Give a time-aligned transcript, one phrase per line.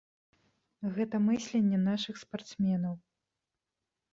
[0.95, 2.93] Гэта мысленне нашых спартсменаў.